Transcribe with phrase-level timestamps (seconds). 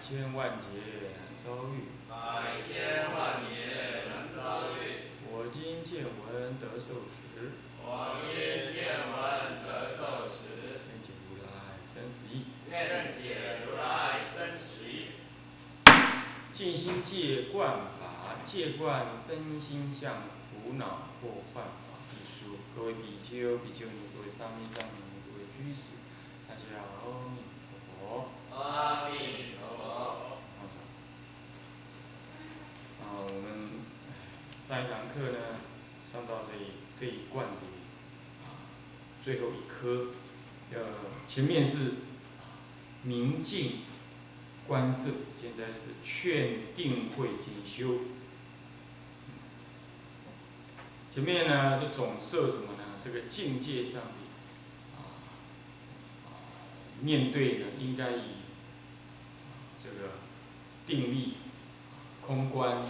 [0.00, 0.64] 千万劫
[1.12, 1.92] 难遭遇。
[2.08, 5.12] 百千万劫难遭遇。
[5.30, 7.52] 我今见闻得受持，
[7.84, 12.46] 我今见闻得受持，愿解如来真实义。
[12.70, 15.06] 愿解如来真实义。
[16.52, 22.58] 尽心戒观法，戒观身心相，苦恼或幻法一书。
[22.74, 25.92] 各位比丘、比丘尼，各位沙弥、沙弥尼，各位居士，
[26.48, 28.28] 大家阿弥陀佛。
[28.50, 30.36] 阿弥陀佛。
[30.58, 30.76] 放上。
[33.10, 33.70] 啊，我们
[34.64, 35.58] 上一堂课呢，
[36.10, 37.52] 上到这一这一贯的
[38.44, 38.70] 啊
[39.20, 40.12] 最后一科，
[40.70, 40.78] 叫
[41.26, 41.94] 前面是
[43.02, 43.80] 明镜
[44.68, 48.02] 观色，现在是劝定慧精修。
[51.10, 52.94] 前面呢是总摄什么呢？
[53.02, 55.10] 这个境界上的啊
[57.00, 58.22] 面对呢，应该以
[59.82, 60.12] 这个
[60.86, 61.34] 定力、
[62.20, 62.82] 空观、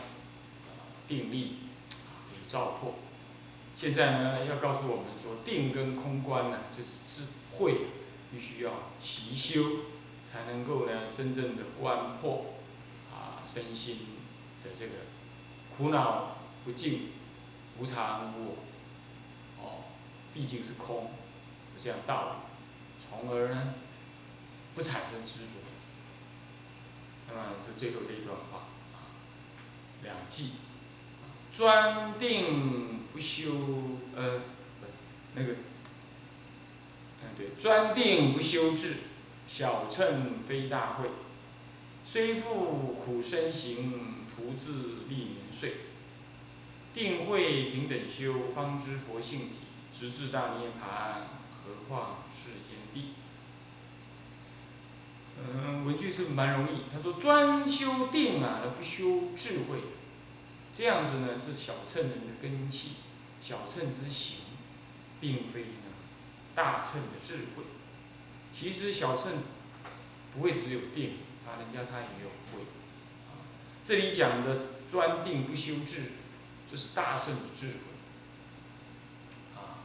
[1.10, 1.56] 定力
[1.98, 2.94] 就是照破。
[3.74, 7.88] 现在呢，要告诉我们说，定跟空观呢，就是是慧
[8.30, 9.62] 必须要齐修，
[10.24, 12.54] 才能够呢真正的观破
[13.12, 13.98] 啊身心
[14.62, 14.94] 的这个
[15.76, 17.08] 苦恼不净、
[17.78, 18.56] 无常无我，
[19.58, 19.84] 哦，
[20.32, 21.10] 毕竟是空，
[21.74, 23.74] 有这样道理，从而呢
[24.74, 25.60] 不产生执着。
[27.28, 29.08] 那么是最后这一段话啊，
[30.02, 30.52] 两记，
[31.52, 33.50] 专定不修，
[34.14, 34.38] 呃，
[34.80, 34.86] 不，
[35.34, 35.52] 那个，
[37.22, 38.96] 嗯对，专定不修智，
[39.46, 41.08] 小乘非大慧，
[42.04, 45.72] 虽复苦身行，徒自立年岁。
[46.92, 49.56] 定慧平等修，方知佛性体，
[49.96, 51.22] 直至大涅槃，
[51.52, 53.10] 何况世间地。
[55.38, 56.82] 嗯，文句是蛮容易。
[56.92, 59.78] 他说专修定啊，而不修智慧，
[60.72, 62.96] 这样子呢是小乘人的根器，
[63.40, 64.38] 小乘之行，
[65.20, 65.90] 并非呢
[66.54, 67.64] 大乘的智慧。
[68.52, 69.42] 其实小乘
[70.32, 72.62] 不会只有定，他人家他也有慧。
[73.28, 73.46] 啊，
[73.84, 74.60] 这里讲的
[74.90, 76.12] 专定不修智，
[76.70, 77.74] 这是大乘的智慧。
[79.56, 79.84] 啊，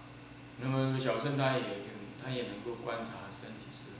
[0.61, 1.63] 那么小乘他也
[2.23, 3.91] 他也能够观察身体是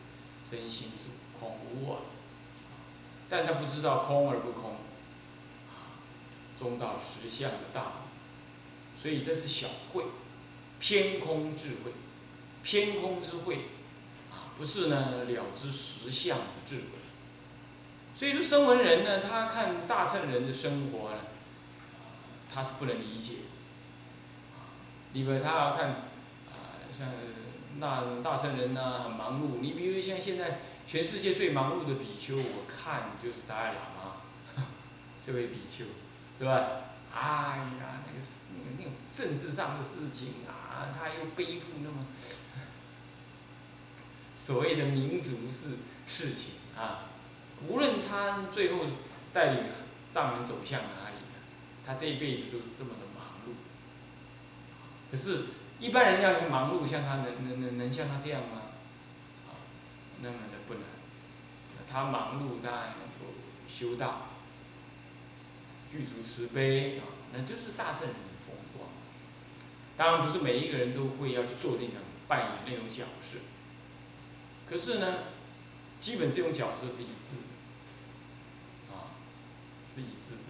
[0.48, 1.06] 身心是
[1.40, 2.02] 空无我，
[3.30, 4.78] 但他不知道空而不空，
[6.60, 7.92] 中道实相的大，
[8.98, 10.04] 所以这是小慧，
[10.80, 11.92] 偏空智慧，
[12.64, 13.56] 偏空之慧，
[14.32, 16.84] 啊，不是呢了知实相的智慧。
[18.16, 21.18] 所以说，声闻人呢，他看大乘人的生活呢，
[22.54, 23.38] 他是不能理解，
[24.56, 24.72] 啊
[25.14, 25.90] 因为他要看，
[26.50, 27.10] 啊，像
[27.78, 30.60] 那大乘人呢很忙碌，你比如像现在。
[30.88, 34.18] 全世界最忙碌的比丘，我看就是达赖喇嘛，
[35.20, 35.84] 这位比丘，
[36.40, 36.82] 是吧？
[37.14, 38.48] 哎呀，那个事，
[38.78, 42.08] 那种政治上的事情啊，他又背负那么
[44.36, 47.10] 所谓的民族事事情啊，
[47.68, 48.86] 无论他最后
[49.34, 49.64] 带领
[50.10, 51.16] 藏人走向哪里，
[51.86, 53.56] 他这一辈子都是这么的忙碌。
[55.10, 55.46] 可是，
[55.80, 58.62] 一般人要忙碌，像他能能能能像他这样吗？
[59.48, 59.56] 啊，
[60.22, 60.56] 那么的。
[60.68, 60.84] 不能，
[61.88, 63.36] 他忙碌，他还能够
[63.68, 64.30] 修道，
[65.92, 67.04] 具足慈悲啊，
[67.34, 68.90] 那就是大圣人的风光。
[69.98, 71.96] 当然不是每一个人都会要去做那种
[72.28, 73.38] 扮演那种角色，
[74.70, 75.20] 可是呢，
[76.00, 77.38] 基本这种角色是一致
[78.90, 79.16] 的，啊，
[79.88, 80.42] 是一致的。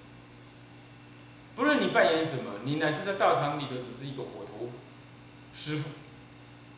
[1.55, 4.71] 不论你扮演什么，你乃至在道场里头只是一个火头
[5.53, 5.89] 师傅，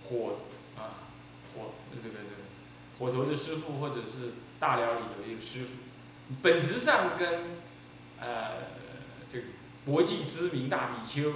[0.03, 0.39] 火
[0.75, 1.07] 啊，
[1.53, 2.37] 火这个这个。
[2.99, 5.77] 火头的师傅，或者是大寮里的一个师傅，
[6.41, 7.57] 本质上跟
[8.19, 8.57] 呃
[9.29, 9.45] 这个
[9.85, 11.31] 国际知名大比丘，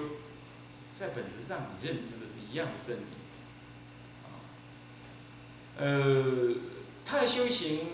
[0.92, 3.04] 在本质上你认知的是一样的真理。
[5.78, 6.56] 呃，
[7.06, 7.88] 他的修行，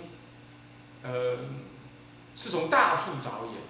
[1.03, 1.37] 呃，
[2.35, 3.61] 是从大处着眼。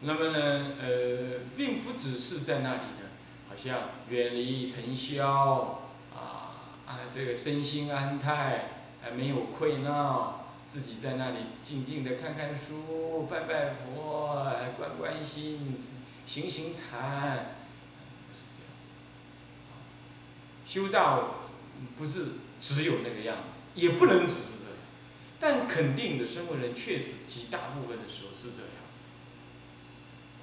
[0.00, 3.10] 那么呢，呃，并不只是在那里的，
[3.48, 5.82] 好像远离尘嚣
[6.14, 8.68] 啊啊，这个身心安泰。
[9.04, 10.41] 还没有愧恼，
[10.72, 15.76] 自己在那里静静的看看书、拜拜佛、观观心、
[16.24, 17.56] 行行禅，
[18.26, 18.94] 不是这样子。
[20.64, 21.42] 修道
[21.94, 22.28] 不是
[22.58, 24.78] 只有那个样子，也不能只是这样，
[25.38, 29.10] 但肯定的，生活人确实极大部分的时候是这样子，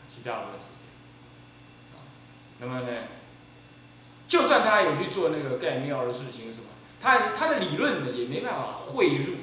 [0.07, 0.85] 极大部分是这
[1.97, 2.05] 样。
[2.59, 3.07] 那么呢，
[4.27, 6.65] 就算他有去做那个盖庙的事情什么，
[7.01, 9.33] 他他的理论呢也没办法汇入。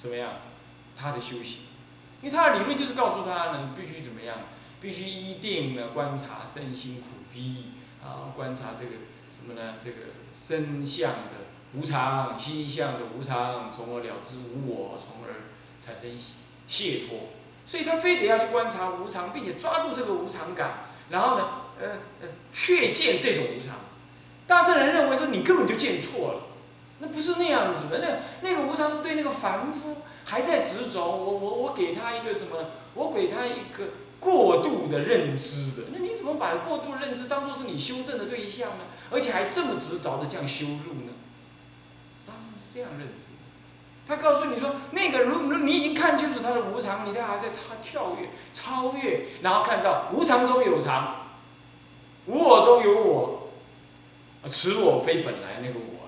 [0.00, 0.32] 什么样？
[0.96, 1.64] 他的修行，
[2.22, 4.38] 因为他的理论就是告诉他呢，必须怎么样？
[4.80, 8.92] 必须一定呢观察身心苦逼啊，观察这个
[9.30, 9.74] 什么呢？
[9.78, 9.96] 这个
[10.34, 15.52] 身相的无常，心相的无常，从而了知无我，从而
[15.82, 16.10] 产生
[16.66, 17.28] 解脱。
[17.66, 21.46] 所以他非得要去观察无常，并且抓住这个无常感，然后呢，
[21.78, 21.88] 呃
[22.22, 23.76] 呃，确见这种无常。
[24.46, 26.49] 大圣人认为说，你根本就见错了。
[27.02, 32.66] 那不是那样子的，那那个无常是对那个凡夫还在执着，我我我给他一个什么？
[32.92, 35.88] 我给他一个过度的认知的。
[35.92, 38.84] 那你怎么把过度认知当做是你修正的对象呢？
[39.10, 41.12] 而且还这么执着的这样修入呢？
[42.26, 43.24] 当时是这样认知。
[44.06, 51.28] 他告诉你说，那个如如你已经看清楚他的无常，你还在他跳跃、超越，然后看到无常中有常，
[52.26, 53.48] 无我中有我，
[54.42, 55.99] 啊此我非本来那个我。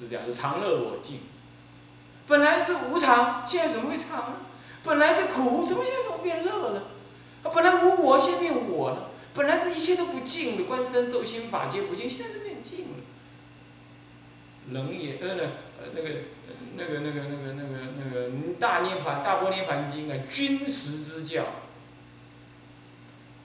[0.00, 1.20] 是这样，就常乐我净。
[2.26, 4.36] 本来是无常，现在怎么会常呢？
[4.82, 6.84] 本来是苦，怎么现在怎么变乐了？
[7.42, 9.10] 本来无我，现在变我了。
[9.34, 12.96] 本来是一切都不净的，观身受心法界不净，现在就变净了。
[14.70, 15.44] 冷也，呃，那
[15.94, 16.08] 那个，
[16.76, 21.44] 那个，那个，那个，那个，那个大涅盘大波涅盘经啊，君实之教，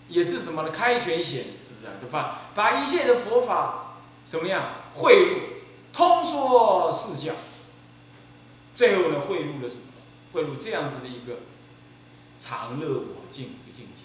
[0.07, 0.69] 也是什么呢？
[0.71, 3.97] 开权显示啊，对吧把一切的佛法
[4.27, 5.54] 怎么样汇入。
[5.95, 7.33] 通说四教，
[8.75, 9.81] 最后呢，汇入了什么？
[10.33, 11.37] 汇入这样子的一个
[12.37, 14.03] 常乐我净的境界。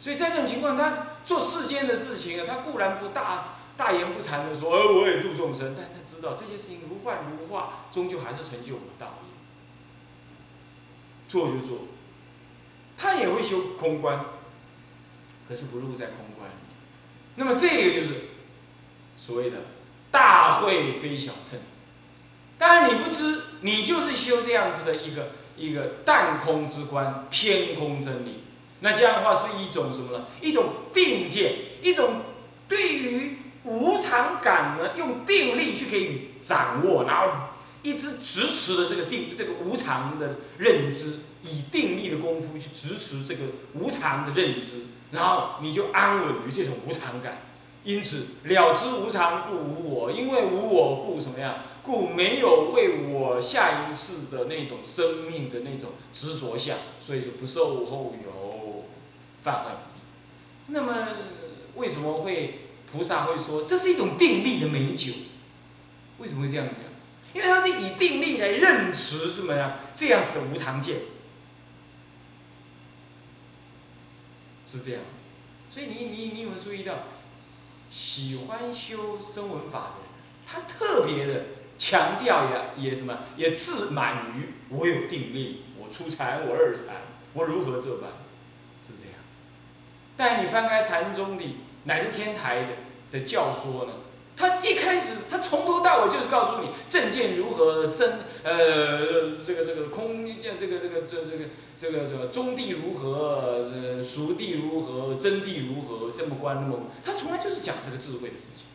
[0.00, 9.28] 所以在这种情况，他做世间的事情啊，他固然不大大言不惭的说，呃，我也度众生，但他知道这些事情如幻如化，终究还是成就我的道业。
[11.28, 11.86] 做就做，
[12.98, 14.24] 他也会修空观，
[15.48, 16.54] 可是不入在空观里。
[17.36, 18.24] 那么这个就是
[19.16, 19.58] 所谓的。
[20.12, 21.58] 大会非小乘，
[22.58, 28.44] 当然你不知，你就是修这样子的一个一个淡空之观，偏空真理。
[28.80, 30.26] 那这样的话是一种什么呢？
[30.40, 32.20] 一种定见，一种
[32.68, 37.28] 对于无常感呢，用定力去给你掌握，然后
[37.82, 43.44] 一直支持的这个定这个无常的认知，以定力的功夫去支持这个
[43.74, 47.40] 无常的认知，然后你就安稳于这种无常感。
[47.84, 51.64] 因此，了知无常故无我，因为无我故什么样？
[51.82, 58.84] 故没有为我下一世的那种生命的那种执着相，所以说不受后有
[59.40, 59.70] 犯害。
[60.68, 61.08] 那么，
[61.74, 65.12] 为什么会菩萨会说这是一种定力的美酒？
[66.18, 66.76] 为什么会这样讲？
[67.34, 70.98] 因为它是以定力来认识怎么样这样子的无常见，
[74.64, 75.24] 是这样子。
[75.68, 76.94] 所以你你你有没有注意到？
[77.92, 80.08] 喜欢修声闻法的人，
[80.46, 81.44] 他特别的
[81.76, 82.46] 强调
[82.76, 87.02] 也也什么，也自满于我有定力，我出禅，我二禅，
[87.34, 88.12] 我如何这般，
[88.80, 89.18] 是这样。
[90.16, 91.44] 但你翻开禅宗的
[91.84, 92.68] 乃至天台的
[93.10, 93.92] 的教说呢，
[94.36, 101.44] 他一开始他从头到尾就是告诉你正见如何生，呃，这个这个空，这个这个这这个
[101.78, 108.66] 这个什么中地如何，呃，熟地如何，真地如何，这么观那么，他从来就是讲这个智慧的事情，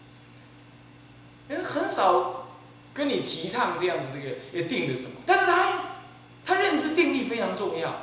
[1.49, 2.49] 人很少
[2.93, 5.97] 跟你提倡这样子这个要定的什么，但是他
[6.45, 8.01] 他认知定力非常重要，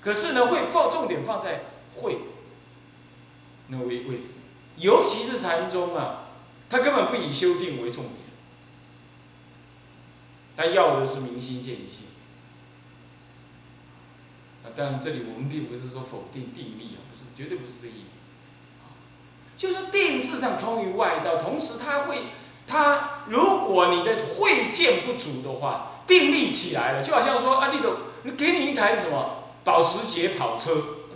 [0.00, 1.62] 可是呢会放重点放在
[1.94, 2.18] 会，
[3.68, 4.42] 那为为什么？
[4.76, 6.28] 尤其是禅宗啊，
[6.68, 8.16] 他根本不以修定为重点，
[10.56, 12.06] 他要的是明心见性。
[14.64, 18.32] 啊，当然这里我们并不是说否定定力啊，不是，绝对不是这意思。
[18.82, 18.92] 啊，
[19.56, 22.24] 就说定事上通于外道，同时他会，
[22.66, 27.88] 他如果你的慧见不足的话，定力起来了，就好像说啊，你的，
[28.24, 30.70] 你给你一台什么保时捷跑车，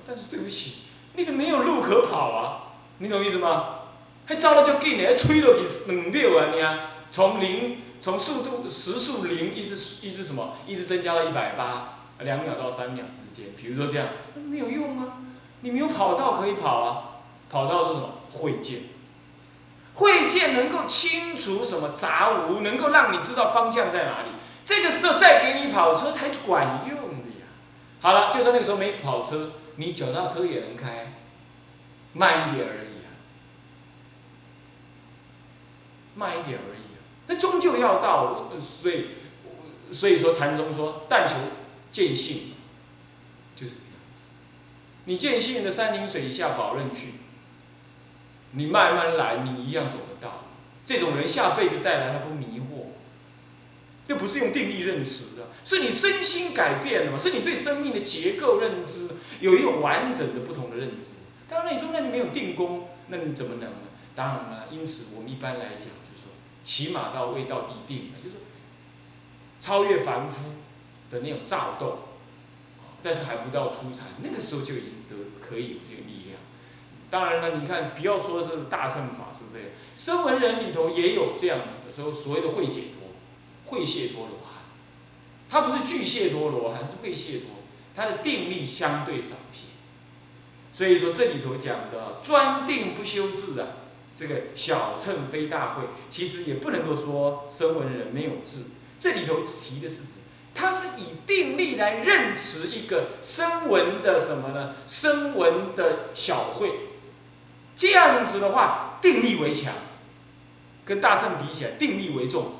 [0.07, 2.60] 但是对不起，你都没有路可跑啊。
[3.01, 3.81] 你懂意思吗？
[4.27, 6.53] 还走了就紧的，还吹落去两秒啊！
[6.55, 9.75] 你啊，从零从速度时速零一直
[10.07, 13.53] 一直什么，一直增加到一百八，两秒到三秒之间。
[13.57, 15.17] 比如说这样，没有用啊！
[15.63, 17.25] 你没有跑道可以跑啊！
[17.51, 18.21] 跑道是什么？
[18.31, 18.83] 会见，
[19.95, 24.29] 会见能够清除什么杂物，能够让你知道方向在哪里。
[24.63, 27.47] 这个时候再给你跑车才管用的呀。
[28.01, 31.15] 好了，就算那个时候没跑车，你脚踏车也能开，
[32.13, 33.11] 慢一点而已啊，
[36.15, 36.99] 慢一点而已啊。
[37.27, 39.07] 那终究要到，所以
[39.93, 41.35] 所以说禅宗说但求
[41.93, 42.53] 见性，
[43.57, 44.25] 就是这样子。
[45.05, 47.15] 你见性的山林水下宝任去，
[48.53, 50.45] 你慢慢来，你一样走得到。
[50.85, 52.87] 这种人下辈子再来，他不迷惑，
[54.09, 57.19] 这不是用定力认识的，是你身心改变了嘛？
[57.19, 59.09] 是你对生命的结构认知
[59.41, 61.07] 有一种完整的不同的认知。
[61.49, 63.77] 当然你说那你没有定功，那你怎么能呢？
[64.15, 66.33] 当然了，因此我们一般来讲就是说，
[66.65, 68.37] 起码到未到地定，就是
[69.61, 70.57] 超越凡夫
[71.11, 71.99] 的那种躁动，
[73.03, 76.39] 但是还不到初禅，那个时候就已经得可以有这个力量。
[77.11, 79.69] 当然了，你看不要说是大乘法是这样。
[79.97, 83.11] 声闻人里头也有这样子的，说所谓的会解脱、
[83.67, 84.63] 会解脱罗汉，
[85.49, 87.49] 他不是巨解脱罗汉，是会解脱，
[87.97, 89.65] 他的定力相对少些。
[90.73, 93.67] 所以说这里头讲的专定不修智啊，
[94.15, 98.65] 这个小乘非大会，其实也不能够说声闻人没有智。
[98.99, 100.09] 这里头提的是指，
[100.55, 104.75] 他是以定力来认识一个声闻的什么呢？
[104.87, 106.71] 声闻的小会，
[107.77, 109.73] 这样子的话，定力为强。
[110.85, 112.53] 跟大圣比起来，定力为重。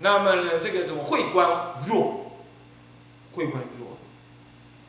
[0.00, 2.36] 那么呢，这个什么慧观弱，
[3.32, 3.96] 慧观弱，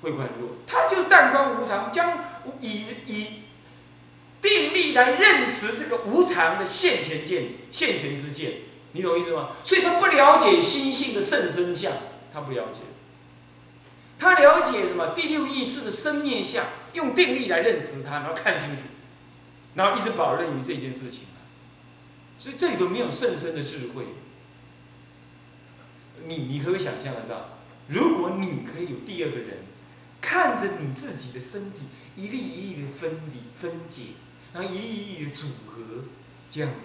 [0.02, 2.26] 慧观弱，他就淡观无常，将
[2.60, 3.28] 以以
[4.42, 8.54] 定力来认识这个无常的现前见、现前之见，
[8.92, 9.50] 你懂意思吗？
[9.64, 11.94] 所以他不了解心性的甚深相，
[12.34, 12.82] 他不了解。
[14.20, 15.10] 他了解什么？
[15.16, 18.82] 第六意识的生灭相，用定力来认识它，然后看清楚，
[19.76, 21.26] 然后一直保任于这件事情。
[22.40, 24.06] 所以这里头没有甚深的智慧。
[26.26, 27.60] 你你可不可以想象得到？
[27.90, 29.60] 如果你可以有第二个人，
[30.20, 31.82] 看着你自己的身体
[32.16, 34.04] 一粒一粒的分离分解，
[34.54, 36.06] 然后一粒一粒的组合，
[36.50, 36.76] 这样子，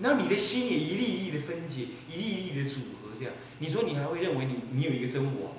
[0.00, 5.56] 然后你的心也一粒一粒的分解，一粒一粒的组合，这样，你说你还会认为你你有一个真我吗？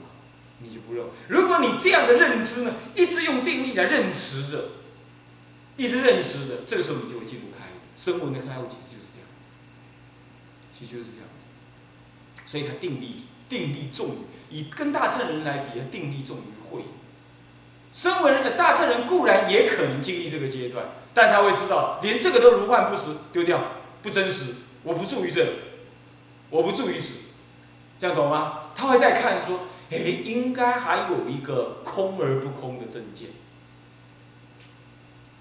[0.59, 1.05] 你就不认。
[1.27, 4.69] 如果你这样的认知呢，一直用定力来认识着，
[5.75, 7.77] 一直认识着，这个时候你就会进入开悟。
[7.97, 9.49] 生闻的开悟其实就是这样子。
[10.71, 11.47] 其实就是这样子，
[12.45, 16.83] 所以他定力定力重，以跟大圣人来比，他定力重于慧。
[17.91, 23.59] 声闻的大圣人固然也可能经历这个阶段，但他会知道，连这个都如幻不实，丢掉，
[24.03, 24.53] 不真实，
[24.83, 25.47] 我不住于这，
[26.51, 27.29] 我不住于此，
[27.97, 28.69] 这样懂吗？
[28.75, 33.29] 他会再看说，哎，应该还有一个空而不空的正见。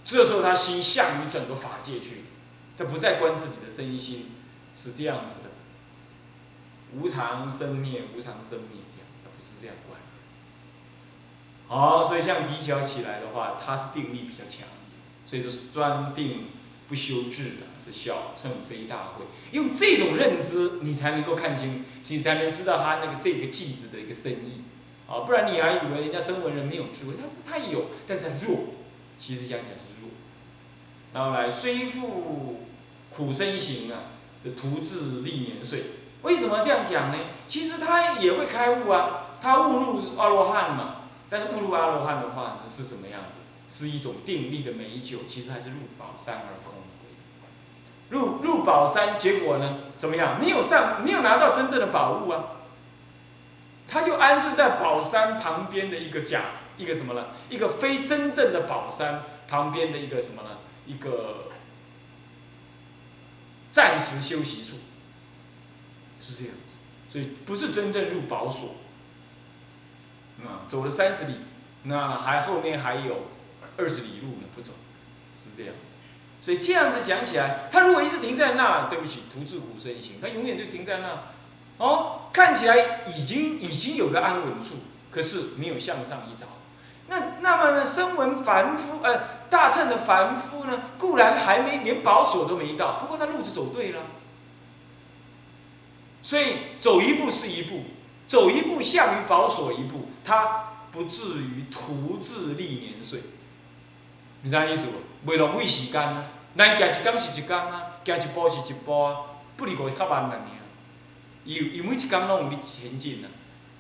[0.05, 2.25] 这时候他心向于整个法界去，
[2.79, 4.31] 他不再观自己的身心。
[4.77, 5.51] 是这样子的，
[6.99, 10.01] 无常生灭，无常生灭，这样，他不是这样观。
[11.69, 14.67] 好，所以像比较起来的话，他是定力比较强，
[15.27, 16.47] 所以说是专定
[16.89, 19.25] 不修智的，是小乘非大会。
[19.53, 24.63] 用这种认知，你才能够看清，你才能知道他那个这个句子的一个深意。
[25.09, 28.75] 啊，不然你还以为人家声闻人没有智慧，他他有，但是很弱，
[29.19, 30.11] 其实讲起来是弱。
[31.13, 32.61] 然后来虽复
[33.11, 34.11] 苦身行啊。
[34.45, 35.85] 的徒自历年岁，
[36.21, 37.17] 为什么这样讲呢？
[37.47, 40.97] 其实他也会开悟啊，他悟入阿罗汉嘛。
[41.31, 43.44] 但是悟入阿罗汉的话呢，是什么样子？
[43.69, 47.09] 是一种定力的美酒，其实还是入宝山而空回。
[48.11, 50.39] 入入宝山，结果呢，怎么样？
[50.41, 52.45] 没有上，没有拿到真正的宝物啊。
[53.87, 56.45] 他就安置在宝山旁边的一个假，
[56.77, 57.27] 一个什么呢？
[57.51, 60.59] 一个非真正的宝山旁边的一个什么呢？
[60.87, 61.45] 一个。
[63.71, 64.77] 暂时休息处
[66.21, 66.77] 是这样子，
[67.09, 68.77] 所以不是真正入宝所。
[70.45, 71.39] 啊，走了三十里，
[71.83, 73.17] 那还后面还有
[73.77, 74.73] 二十里路呢，不走，
[75.43, 75.97] 是这样子。
[76.41, 81.23] 所以这样子讲起来，他如果一直停在那，对不起，徒自苦身行，他永远就停在那。
[81.79, 84.77] 哦，看起来已经已经有个安稳处，
[85.11, 86.47] 可是没有向上一着。
[87.09, 89.35] 那那么呢，声闻凡夫呃。
[89.51, 94.01] 大乘的凡夫呢，固然还没连保所都没到，不过他路子走对了，
[96.23, 97.85] 所以走一步是一步，
[98.27, 103.21] 走一步向于保所一步，他不至于徒自历年岁。
[104.45, 105.31] 你知意思不？
[105.31, 109.17] 未浪费时间啊，咱行一天是一天啊，行一步是一步啊，
[109.57, 110.45] 不离过较慢了呢。
[111.47, 113.29] 因因为一天拢有你前进啊。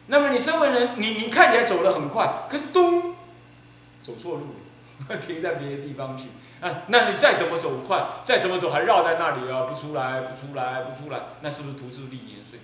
[0.06, 3.14] 那么你身为人，你你看起来走得很快，可是咚，
[4.02, 5.16] 走错路了。
[5.20, 6.28] 停在别的地方去
[6.60, 6.84] 啊？
[6.86, 9.62] 那你再怎么走快，再怎么走还绕在那里啊？
[9.62, 12.60] 不出来，不出来，不出来，那是不是徒自历年岁？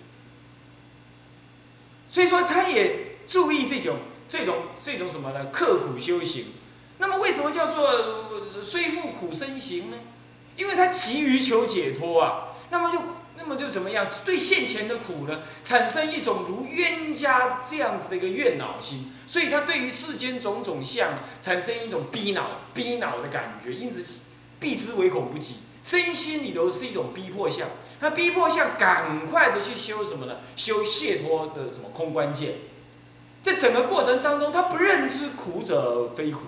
[2.08, 5.46] 所以说他也注意这种这种这种什么呢？
[5.52, 6.46] 刻苦修行。
[7.00, 9.96] 那么为什么叫做虽复苦身行呢？
[10.56, 12.48] 因为他急于求解脱啊。
[12.70, 13.00] 那么就
[13.36, 14.06] 那么就怎么样？
[14.24, 19.12] 对现前的苦呢，产生一种如冤家这样子的一个怨恼心。
[19.26, 21.08] 所以他对于世间种种相
[21.40, 24.04] 产生一种逼恼逼恼的感觉，因此
[24.60, 25.56] 避之唯恐不及。
[25.82, 27.66] 身心里头是一种逼迫相，
[27.98, 30.36] 他逼迫相赶快的去修什么呢？
[30.54, 32.56] 修解脱的什么空关键？
[33.42, 36.40] 在整个过程当中，他不认知苦者非苦，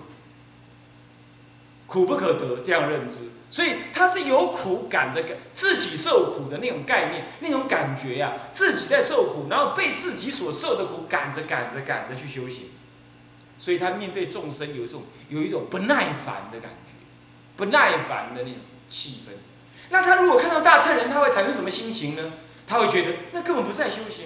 [1.93, 12.71] 苦不可得这样认知，所以他是有苦赶着感自己受苦的那种概念，那种感觉呀，自己在受苦，然后被自己所受的苦赶着赶着赶着去修行，
[13.59, 16.93] 所以他面对众生有一种有一种不耐烦的感觉，
[17.55, 18.57] 不耐烦的那种。
[18.89, 19.31] 气氛，
[19.89, 22.33] 那他如果看到大乘人，他会产生什么心情呢？
[22.67, 24.25] 他会觉得那根本不是在修行，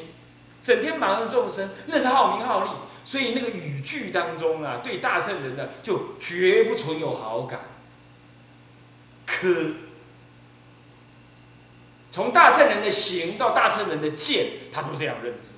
[0.61, 2.69] 整天忙着众生，那是好名好利。
[3.07, 7.61] 所以那个语句当中啊，对大圣人呢，就绝不存有好感。
[9.25, 9.47] 可
[12.11, 15.51] 从大圣人的行到大圣人的见，他都这样认知。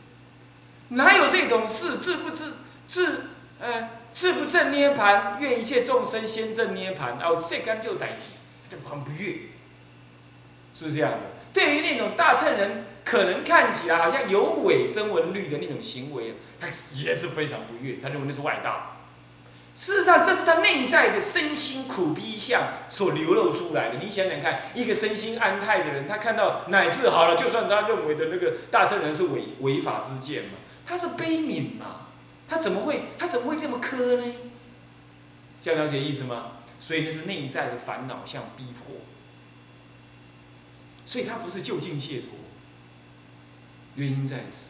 [0.90, 1.98] 哪有这种事？
[1.98, 3.30] 自不自自
[3.60, 7.18] 呃自不正涅盘，愿一切众生先正涅盘。
[7.18, 8.34] 哦，这干就代起。
[8.88, 9.38] 很不悦，
[10.76, 11.18] 是不是这样的？
[11.52, 17.98] 对于那种大圣人，可能看起来好像有违声闻律的那种行为，他也是非常不悦。
[18.04, 18.98] 他认为那是外道。
[19.76, 23.98] 事实上，这是他内在的身心苦逼相所流露出来的。
[23.98, 32.10] 你想想看，一个身心安泰的人，他看到乃至好了，就算他认为的那个大乘人是违违法之见嘛，他是悲悯嘛，
[32.48, 34.34] 他怎么会他怎么会这么苛呢？
[35.62, 36.52] 这样了解意思吗？
[36.78, 38.98] 所以那是内在的烦恼相逼迫，
[41.06, 42.39] 所以他不是就近解脱，
[44.00, 44.70] 原因在此。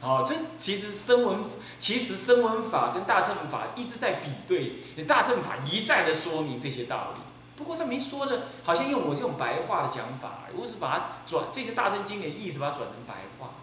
[0.00, 1.44] 哦，这其实声闻，
[1.78, 7.22] 其实声闻法跟大乘法一直在比对，大乘法一再的说明这些道理。
[7.56, 13.54] 不过他没说的，好像用我这种白话的讲法，我是把它转这些大乘经典意思把它转成白话。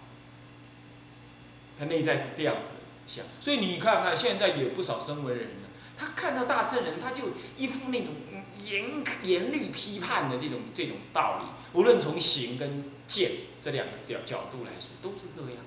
[1.79, 2.67] 他内在是这样子
[3.07, 5.69] 想，所以你看看现在有不少声闻人呢。
[5.97, 8.13] 他看到大乘人，他就一副那种
[8.61, 11.45] 严严厉批判的这种这种道理。
[11.75, 15.59] 无论从行跟见这两个角角度来说，都是这样，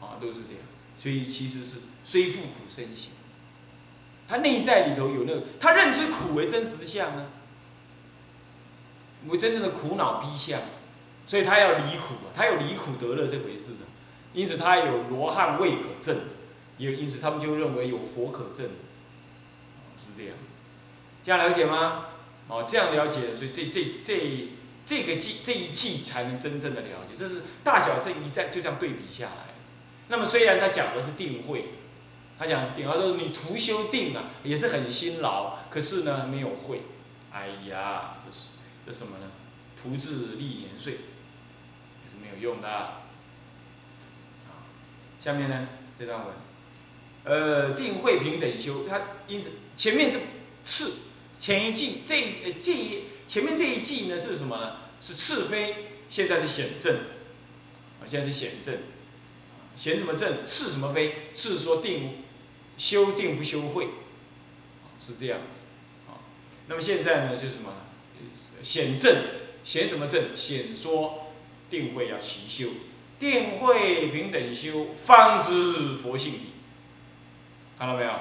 [0.00, 0.58] 啊，都是这样。
[0.98, 3.12] 所以其实是虽复苦生行，
[4.28, 7.26] 他内在里头有那个，他认知苦为真实的相呢，
[9.28, 10.60] 为真正的苦恼逼相，
[11.26, 13.86] 所以他要离苦，他有离苦得乐这回事的。
[14.34, 16.18] 因此他有罗汉未可证，
[16.78, 18.70] 也因此他们就认为有佛可证。
[19.98, 20.34] 是这样，
[21.22, 22.06] 这样了解吗？
[22.48, 24.48] 哦，这样了解，所以这这这
[24.84, 29.54] 这个季这一季才能真正的了解，这是大小乘一再就这样对比下来。
[30.08, 31.66] 那么虽然他讲的是定慧，
[32.38, 36.82] 他讲的是定，他说你图修定啊，也是很辛劳，可是呢没有慧，
[37.32, 38.48] 哎呀，这是
[38.84, 39.30] 这什么呢？
[39.80, 42.68] 徒自历年岁，也是没有用的。
[42.68, 43.00] 啊，
[45.18, 45.68] 下面呢
[45.98, 46.34] 这段文。
[47.24, 50.18] 呃，定慧平等修，它因此前面是
[50.64, 50.94] 次，
[51.38, 54.76] 前一季这呃这一前面这一季呢是什么呢？
[55.00, 56.96] 是次非，现在是显正，
[57.98, 58.74] 啊，现在是显正，
[59.74, 60.44] 显什么正？
[60.44, 61.28] 次什么非？
[61.32, 62.24] 次说定
[62.76, 63.88] 修定不修慧，
[65.00, 65.60] 是这样子，
[66.10, 66.20] 啊，
[66.66, 67.76] 那么现在呢就是什么呢？
[68.62, 69.16] 显正，
[69.64, 70.36] 显什么正？
[70.36, 71.32] 显说
[71.70, 72.68] 定慧要齐修，
[73.18, 76.34] 定慧平等修，方知佛性。
[77.78, 78.12] 看到没有？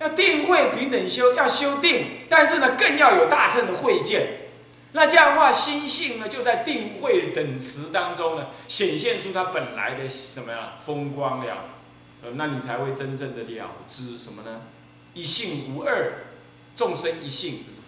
[0.00, 4.48] 要定慧平等修，要修定，但是呢，更要有大乘的慧见。
[4.92, 10.72] 那这样的话，心性呢，就在定慧等词当中呢，显现出它本来的什么呀？
[10.80, 11.70] 风光了。
[12.22, 14.62] 呃，那你才会真正的了知什么呢？
[15.14, 16.26] 一性无二，
[16.74, 17.80] 众生一性，就是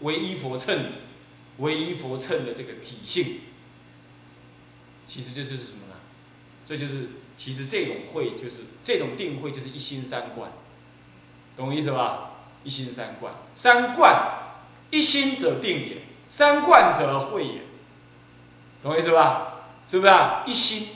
[0.00, 0.76] 唯一佛乘，
[1.58, 3.40] 唯一佛乘的这个体性。
[5.06, 5.94] 其实这就是什么呢？
[6.66, 7.10] 这就是。
[7.36, 10.52] 其实这种慧就是这种定慧就是一心三观，
[11.56, 12.30] 懂我意思吧？
[12.64, 14.38] 一心三观，三观
[14.90, 17.62] 一心者定也，三观者会也，
[18.82, 19.62] 懂我意思吧？
[19.86, 20.42] 是不是啊？
[20.46, 20.88] 一心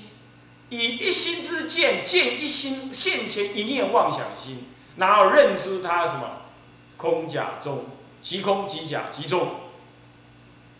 [0.70, 4.64] 以一心之见见一心现前一念妄想心，
[4.96, 6.42] 然后认知它什么
[6.96, 7.86] 空假中，
[8.22, 9.60] 即空即假即中，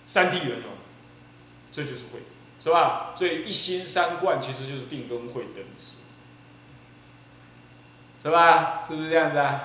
[0.06, 0.70] 三谛圆融，
[1.70, 2.20] 这就是会。
[2.62, 3.12] 是吧？
[3.14, 6.03] 所以一心三观其实就是定根慧等词，
[8.24, 8.82] 是吧？
[8.82, 9.64] 是不是这样子啊？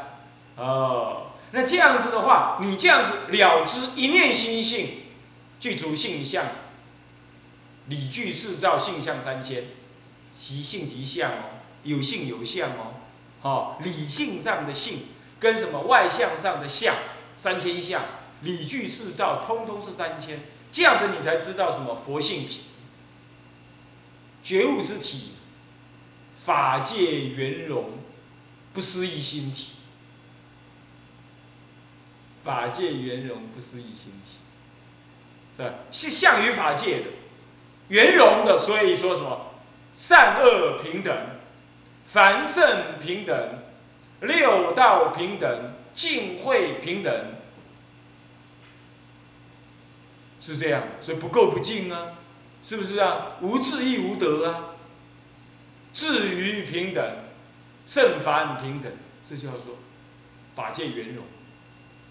[0.57, 4.89] 哦，那这样子的话，你这样子了知一念心性
[5.61, 6.43] 具足性相，
[7.87, 9.63] 理具四照性相三千，
[10.35, 11.43] 即性即相哦，
[11.83, 12.93] 有性有相哦，
[13.43, 15.03] 哦，理性上的性
[15.39, 16.93] 跟什么外向上的相
[17.37, 18.01] 三千相，
[18.41, 22.63] 理具四照通通是三千，这样子你才知道什么佛性体，
[24.43, 25.35] 觉悟之体，
[26.43, 27.98] 法界圆融，
[28.73, 29.73] 不思议心体，
[32.43, 34.37] 法界圆融不思议心体，
[35.55, 35.75] 是吧？
[35.91, 37.05] 是相于法界的。
[37.89, 39.51] 圆融的，所以说什么
[39.95, 41.11] 善恶平等，
[42.05, 43.63] 凡圣平等，
[44.21, 47.11] 六道平等，净慧平等，
[50.39, 52.13] 是这样，所以不垢不净啊，
[52.61, 53.37] 是不是啊？
[53.41, 54.75] 无智亦无得啊，
[55.91, 57.03] 至于平等，
[57.89, 58.91] 圣凡平等，
[59.25, 59.79] 这叫做
[60.53, 61.25] 法界圆融。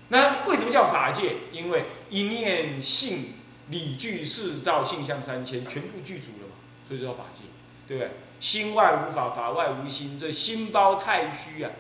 [0.09, 1.37] 那为什么叫法界？
[1.53, 3.35] 因为一念性。
[3.71, 6.55] 理具四照性相三千，全部具足了嘛？
[6.89, 7.43] 所以叫法界，
[7.87, 8.13] 对不对？
[8.41, 11.71] 心外无法，法外无心，这心包太虚啊，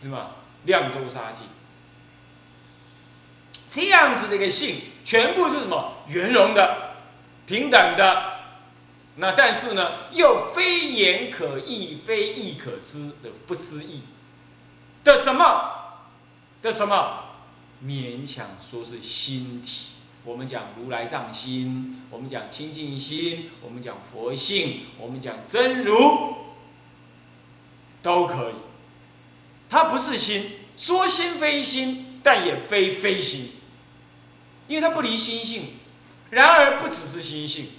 [0.00, 0.30] 是吗？
[0.64, 1.46] 量周杀尽，
[3.70, 5.98] 这样子的一个性，全部是什么？
[6.08, 6.96] 圆融的，
[7.46, 8.31] 平等的。
[9.16, 14.02] 那但是呢，又非言可议，非意可思的不思议
[15.04, 16.00] 的什么？
[16.62, 17.24] 的什么？
[17.84, 19.90] 勉强说是心体。
[20.24, 26.36] 我们讲如来藏心，我们讲清净心，我们讲佛性，我们讲真如，
[28.02, 28.54] 都可以。
[29.68, 33.50] 它不是心，说心非心，但也非非心，
[34.68, 35.70] 因为它不离心性。
[36.30, 37.70] 然而不只是心性，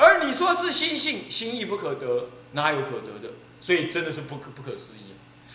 [0.00, 3.34] 而你说是心性，心意不可得，哪有可得的？
[3.60, 5.12] 所以真的是不可不可思议。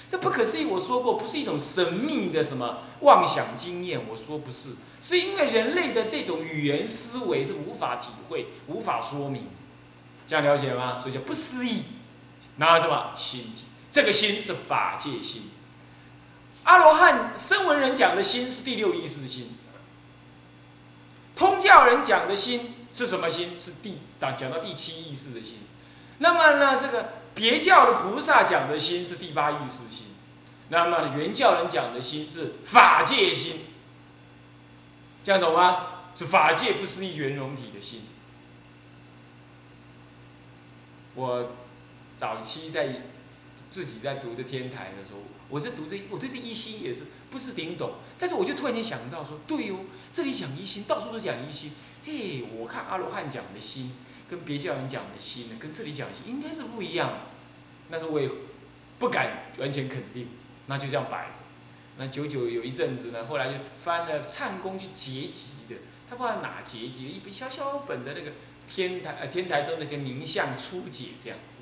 [0.08, 3.99] 这不可思议，我说过，不是一种神秘的什么妄想经验。
[4.08, 9.47] 我说不是，是因为人类的这种语言思维是无法体会、无法说明，
[10.27, 10.99] 这样了解吗？
[10.99, 11.81] 所以叫不思议。
[12.58, 13.65] 那什么心体？
[13.91, 15.49] 这个心是法界心。
[16.65, 19.58] 阿罗汉声闻人讲的心是第六意识的心，
[21.36, 23.60] 通教人讲的心是什么心？
[23.60, 25.60] 是第讲讲到第七意识的心。
[26.17, 27.10] 那么呢，这个。
[27.36, 30.15] 别教的菩萨讲的心是第八意识心，
[30.69, 33.60] 那么呢原教人讲的心是法界心，
[35.21, 35.88] 这样懂吗？
[36.15, 38.03] 是法界不思议圆融体的心。
[41.15, 41.51] 我
[42.15, 43.01] 早期在
[43.69, 49.79] 自己在读的天台的时候，我是读这，我对这一心也是不是顶懂，但是我就突然间想到说，对哦，
[50.13, 51.73] 这里讲一心，到处都讲一心，
[52.06, 53.91] 嘿，我看阿罗汉讲的心。
[54.28, 57.13] 跟别教人讲的心呢，跟这里讲的心应该是不一样，
[57.91, 58.28] 但是我也
[58.98, 60.30] 不敢完全肯定，
[60.65, 61.36] 那就这样摆着。
[61.98, 65.76] 那久久有一阵子呢，后来就翻了唱功去结集的，
[66.10, 68.32] 他不知道哪结集，一本小小本的那个
[68.68, 71.58] 天台呃天台中的个名相初解这样子，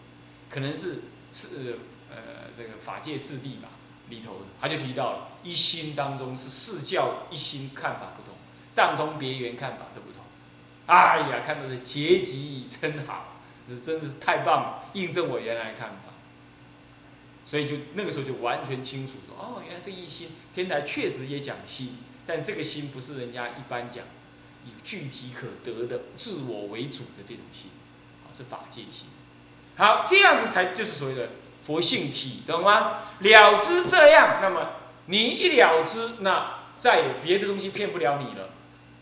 [0.50, 1.02] 可能是
[1.34, 1.80] 是
[2.10, 3.72] 呃这个法界次第吧
[4.08, 8.36] 里头，他就提到了一心当中是四教一心看法不同，
[8.72, 10.13] 藏通别圆看法都不同。
[10.86, 16.12] 哎呀，看到的结集真好，这真的是太棒了，印证我原来看法。
[17.46, 24.04] 所以就那个时候就完全清楚说，哦，原来这一心天台确实也讲心，但这个心不是人家一般讲
[24.66, 27.72] 以具体可得的自我为主的这种心，
[28.26, 29.08] 啊，是法界心。
[29.78, 31.30] 好，这样子才就是所谓的
[31.66, 33.00] 佛性体，懂吗？
[33.20, 34.72] 了知这样，那么
[35.06, 38.50] 你一了知，那再有别的东西骗不了你了。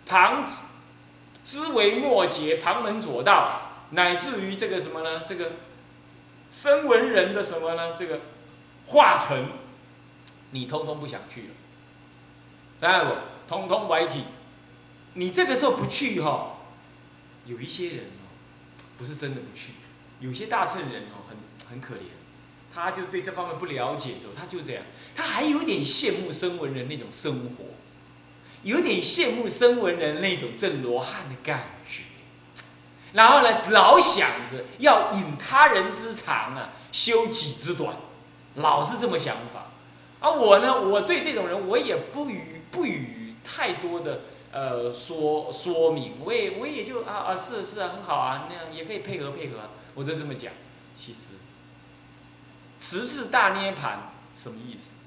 [0.06, 0.46] 旁。
[1.44, 5.24] 知为末节，旁门左道，乃至于这个什么呢？
[5.26, 5.54] 这个
[6.50, 7.94] 声闻人的什么呢？
[7.96, 8.22] 这个
[8.88, 9.48] 化成，
[10.52, 11.48] 你通通不想去了。
[12.80, 13.16] 知道不，
[13.48, 14.26] 通通歪体。
[15.14, 16.58] 你这个时候不去哈，
[17.46, 18.24] 有一些人哦，
[18.98, 19.72] 不是真的不去，
[20.20, 21.38] 有些大圣人哦，很
[21.70, 22.08] 很可怜，
[22.74, 24.84] 他就对这方面不了解之后，他就这样，
[25.16, 27.66] 他还有点羡慕声闻人那种生活。
[28.64, 32.04] 有点羡慕声闻人那种正罗汉的感觉，
[33.14, 37.96] 然后呢，老想着要引他人之长啊，修己之短，
[38.56, 39.72] 老是这么想法。
[40.20, 44.22] 而我呢，我对这种人，我也不予不予太多的
[44.52, 49.58] 呃说说明，我也我也就啊啊是是啊很好啊，那样也可以配合配合，
[49.96, 50.54] 我都这么讲。
[50.94, 51.36] 其实，
[52.80, 55.01] 十次大涅盘什么意思？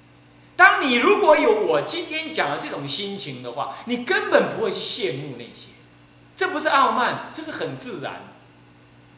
[0.56, 5.70] 当你如果有我今天讲的这种心情的话，你根本不会去羡慕那些，
[6.36, 8.22] 这不是傲慢，这是很自然，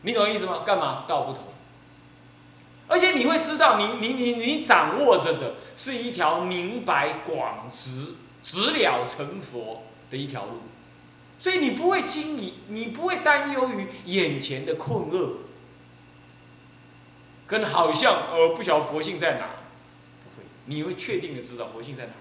[0.02, 0.62] 你懂我意思吗？
[0.64, 1.42] 干嘛道不同？
[2.88, 10.60] 而且你会知道，你你你你掌握着的是一条明白广直、直了成佛的一条路，
[11.36, 15.38] 所以你不会惊疑，你不会担忧于眼前的困厄，
[17.48, 19.55] 跟好像呃不晓得佛性在哪，
[20.66, 22.12] 你会确定的知道佛性在哪。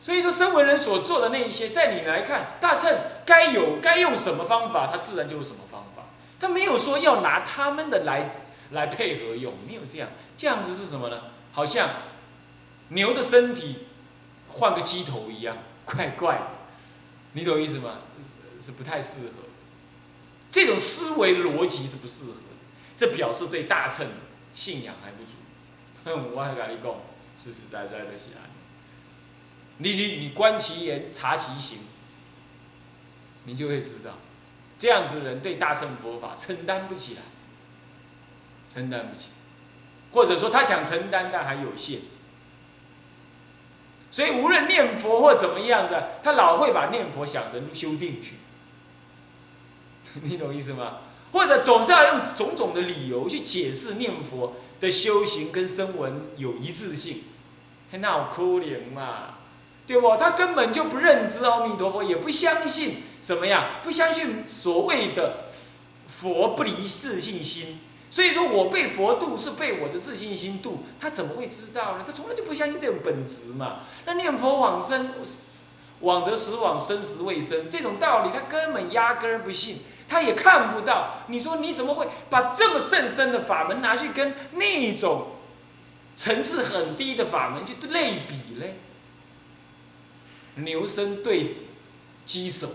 [0.00, 2.92] 所以说，声闻人所做的那一些，在你来看，大乘
[3.24, 6.04] 该有该用什么方法，他自然就有什么方法。
[6.40, 8.28] 他没有说要拿他们的来
[8.72, 10.08] 来配合用，没有这样。
[10.36, 11.22] 这样子是什么呢？
[11.52, 11.88] 好像
[12.88, 13.86] 牛的身体
[14.48, 16.46] 换个鸡头一样，怪怪的。
[17.34, 17.98] 你懂意思吗？
[18.60, 19.44] 是不太适合。
[20.50, 22.56] 这种思维逻辑是不适合的，
[22.96, 24.06] 这表示对大乘
[24.52, 25.30] 信仰还不足。
[26.04, 26.94] 哼 我还跟你讲，
[27.36, 28.50] 实实在在的是安。
[29.78, 31.78] 你你你观其言，察其行，
[33.44, 34.18] 你就会知道，
[34.78, 37.22] 这样子的人对大乘佛法承担不起来，
[38.72, 39.30] 承担不起，
[40.12, 42.00] 或者说他想承担，但还有限。
[44.10, 48.34] 所以无论念佛或怎么样子，他老会把念佛想成修定去，
[50.22, 50.98] 你懂意思吗？
[51.32, 57.22] 或者总是要用种种的理由去解释念佛的修行跟声闻有一致性，
[57.92, 59.36] 那有可能嘛？
[59.86, 60.16] 对不？
[60.16, 63.80] 他根本就不认知阿弥陀佛，也不相信什么呀？
[63.84, 65.44] 不相信所谓的
[66.08, 67.78] 佛不离自信心。
[68.10, 72.04] 所以说我被佛度是被我的自信心度，他怎么会知道呢？
[72.04, 73.82] 他从来就不相信这种本质嘛。
[74.04, 75.10] 那念佛往生，
[76.02, 81.24] 往则死往生时未生，这种道理他根本压根儿不信，他也看不到。
[81.28, 85.36] 你说你怎么会把这么甚深的法门拿去跟那种
[86.14, 88.76] 层次很低的法门去类比嘞？
[90.56, 91.56] 牛身对
[92.26, 92.72] 鸡手，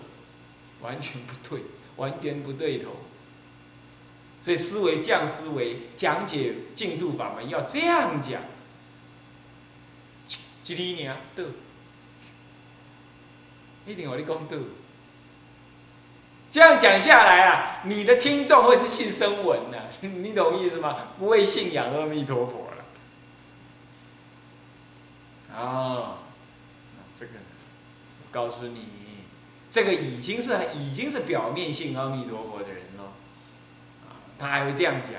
[0.82, 1.64] 完全不对，
[1.98, 2.90] 完全不对头。
[4.42, 8.42] 所以思维降思维，讲解净土法门要这样讲。
[10.64, 11.46] 吉利尼啊，对，
[13.88, 14.60] 一定我的功德。
[16.52, 20.96] 这样讲下来啊，你的听众会是信声闻的， 你懂意思吗？
[21.18, 22.86] 不会信仰阿弥陀佛了。
[25.58, 26.20] 啊，
[27.18, 27.32] 这个。
[28.30, 28.90] 告诉你，
[29.72, 33.14] 这个已经是已经是表面信阿弥陀佛的人了，
[34.06, 35.14] 啊，他还会这样讲。